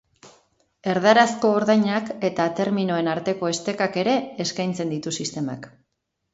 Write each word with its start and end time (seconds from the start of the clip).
Erdarazko 0.93 1.51
ordainak 1.57 2.09
eta 2.31 2.47
terminoen 2.61 3.11
arteko 3.13 3.53
estekak 3.53 4.01
ere 4.07 4.19
eskaintzen 4.49 4.97
ditu 4.99 5.17
sistemak. 5.23 5.73